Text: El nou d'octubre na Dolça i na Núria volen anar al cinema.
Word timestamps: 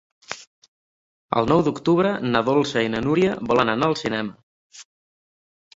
El 1.41 1.49
nou 1.51 1.61
d'octubre 1.67 2.15
na 2.31 2.41
Dolça 2.49 2.85
i 2.87 2.91
na 2.97 3.03
Núria 3.09 3.39
volen 3.53 3.75
anar 3.77 3.91
al 3.93 3.99
cinema. 4.05 4.85